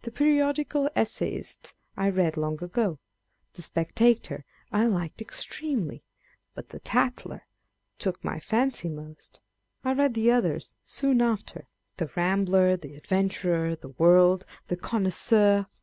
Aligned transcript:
The 0.00 0.10
Periodical 0.10 0.88
Essayists 0.96 1.74
I 1.94 2.08
read 2.08 2.38
long 2.38 2.64
ago. 2.64 2.98
The 3.52 3.60
Spectator 3.60 4.46
I 4.72 4.86
liked 4.86 5.20
extremely: 5.20 6.02
but 6.54 6.70
the 6.70 6.80
Taller 6.80 7.42
took 7.98 8.24
my 8.24 8.40
fancy 8.40 8.88
most. 8.88 9.42
I 9.84 9.92
read 9.92 10.14
the 10.14 10.30
others 10.30 10.74
soon 10.82 11.20
after, 11.20 11.66
the 11.98 12.06
Hainbler, 12.06 12.80
the 12.80 12.94
Adventurer, 12.94 13.76
the 13.76 13.90
World, 13.90 14.46
the 14.68 14.76
Connoisseur: 14.78 14.88
318 15.28 15.38
On 15.44 15.44
Eeading 15.44 15.58
Old 15.60 15.64
Books. 15.68 15.78